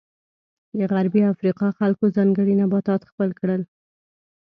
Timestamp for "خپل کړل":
3.11-3.61